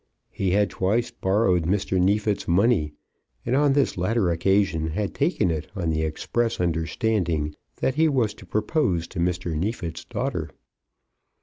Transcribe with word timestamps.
He 0.31 0.49
had 0.49 0.71
twice 0.71 1.11
borrowed 1.11 1.67
Mr. 1.67 2.01
Neefit's 2.01 2.47
money, 2.47 2.91
and 3.45 3.55
on 3.55 3.73
this 3.73 3.99
latter 3.99 4.31
occasion 4.31 4.87
had 4.87 5.13
taken 5.13 5.51
it 5.51 5.67
on 5.75 5.91
the 5.91 6.01
express 6.01 6.59
understanding 6.59 7.55
that 7.75 7.93
he 7.93 8.07
was 8.09 8.33
to 8.33 8.47
propose 8.47 9.07
to 9.09 9.19
Mr. 9.19 9.55
Neefit's 9.55 10.03
daughter. 10.05 10.49